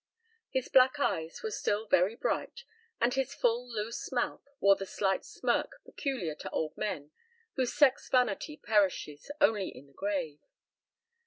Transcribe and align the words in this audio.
His 0.49 0.67
black 0.67 0.97
eyes 0.99 1.43
were 1.43 1.51
still 1.51 1.85
very 1.85 2.15
bright 2.15 2.63
and 2.99 3.13
his 3.13 3.35
full 3.35 3.71
loose 3.71 4.11
mouth 4.11 4.43
wore 4.59 4.75
the 4.75 4.87
slight 4.87 5.23
smirk 5.23 5.79
peculiar 5.85 6.33
to 6.33 6.49
old 6.49 6.75
men 6.75 7.11
whose 7.53 7.75
sex 7.75 8.09
vanity 8.09 8.57
perishes 8.57 9.29
only 9.39 9.67
in 9.69 9.85
the 9.85 9.93
grave. 9.93 10.39